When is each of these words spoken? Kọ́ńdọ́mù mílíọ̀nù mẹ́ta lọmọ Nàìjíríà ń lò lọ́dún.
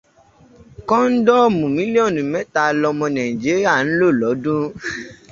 Kọ́ńdọ́mù 0.89 1.65
mílíọ̀nù 1.75 2.21
mẹ́ta 2.31 2.61
lọmọ 2.81 3.05
Nàìjíríà 3.15 3.73
ń 3.85 3.87
lò 3.99 4.07
lọ́dún. 4.21 4.63